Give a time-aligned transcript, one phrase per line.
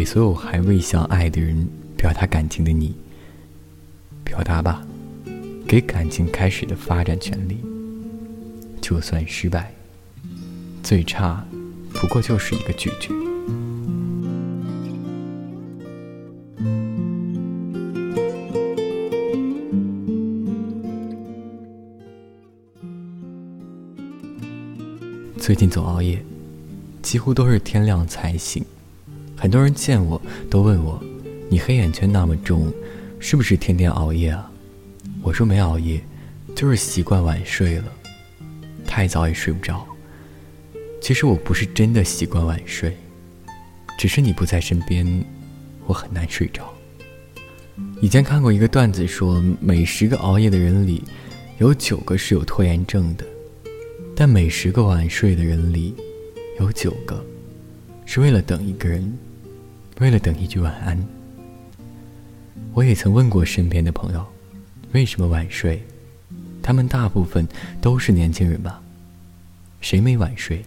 [0.00, 2.94] 给所有还未向爱的人表达感情的你，
[4.24, 4.82] 表达吧，
[5.68, 7.58] 给感情开始的发展权利。
[8.80, 9.74] 就算失败，
[10.82, 11.44] 最差
[11.92, 13.10] 不过就是一个拒绝。
[25.36, 26.24] 最近总熬夜，
[27.02, 28.64] 几乎都是天亮才醒。
[29.40, 31.02] 很多人见我都问我
[31.48, 32.70] ：“你黑眼圈那么重，
[33.18, 34.52] 是不是天天熬夜啊？”
[35.24, 35.98] 我说：“没熬夜，
[36.54, 37.84] 就是习惯晚睡了，
[38.86, 39.82] 太早也睡不着。”
[41.00, 42.94] 其实我不是真的习惯晚睡，
[43.98, 45.24] 只是你不在身边，
[45.86, 46.70] 我很难睡着。
[48.02, 51.02] 以前看过一个段子，说每十个熬夜的人里，
[51.56, 53.24] 有九个是有拖延症的。
[54.14, 55.94] 但每十个晚睡的人里，
[56.58, 57.24] 有九个
[58.04, 59.10] 是为了等一个人，
[60.00, 60.98] 为了等一句晚安。
[62.72, 64.26] 我也曾问过身边的朋友，
[64.92, 65.82] 为什么晚睡？
[66.62, 67.46] 他们大部分
[67.82, 68.82] 都是年轻人吧？
[69.82, 70.64] 谁没晚睡？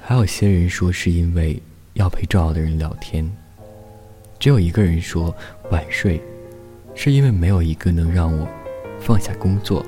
[0.00, 1.62] 还有些人说是因为
[1.94, 3.30] 要陪重要的人聊天。
[4.40, 5.32] 只有一个人说
[5.70, 6.20] 晚睡，
[6.96, 8.48] 是因为没有一个能让我
[9.00, 9.86] 放下工作，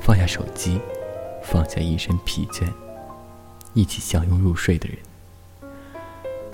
[0.00, 0.80] 放下手机。
[1.44, 2.64] 放下一身疲倦，
[3.74, 4.96] 一起相拥入睡的人。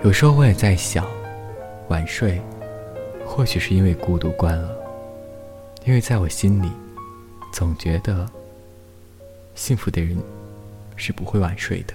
[0.01, 1.05] 有时候我也在想，
[1.89, 2.41] 晚睡，
[3.25, 4.73] 或许是因为孤独惯了。
[5.83, 6.71] 因为在我心里，
[7.51, 8.25] 总觉得，
[9.55, 10.17] 幸福的人，
[10.95, 11.93] 是不会晚睡的。